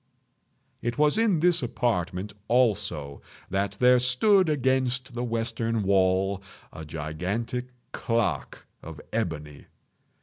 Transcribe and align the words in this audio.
It 0.81 0.97
was 0.97 1.15
in 1.19 1.41
this 1.41 1.61
apartment, 1.61 2.33
also, 2.47 3.21
that 3.51 3.73
there 3.79 3.99
stood 3.99 4.49
against 4.49 5.13
the 5.13 5.23
western 5.23 5.83
wall, 5.83 6.41
a 6.73 6.83
gigantic 6.83 7.67
clock 7.93 8.65
of 8.81 8.99
ebony. 9.13 9.67